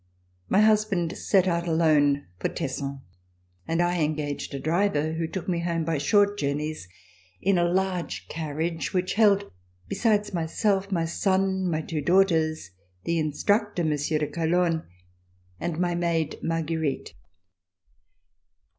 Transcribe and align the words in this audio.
My 0.49 0.61
husband 0.61 1.15
set 1.15 1.47
out 1.47 1.67
alone 1.67 2.25
for 2.39 2.49
Tesson, 2.49 3.01
and 3.67 3.83
I 3.83 4.01
engaged 4.01 4.51
a 4.55 4.59
driver 4.59 5.13
who 5.13 5.27
took 5.27 5.47
me 5.47 5.59
home 5.59 5.85
by 5.85 5.99
short 5.99 6.39
journeys 6.39 6.87
in 7.39 7.59
a 7.59 7.71
large 7.71 8.27
carriage 8.27 8.95
which 8.95 9.13
held 9.13 9.51
besides 9.87 10.33
myself, 10.33 10.91
my 10.91 11.05
son, 11.05 11.69
my 11.69 11.83
two 11.83 12.01
daughters, 12.01 12.71
the 13.03 13.19
instructor, 13.19 13.83
Monsieur 13.83 14.17
de 14.17 14.25
Calonne, 14.27 14.81
and 15.59 15.77
my 15.77 15.93
maid. 15.93 16.39
Marguerite. 16.41 17.13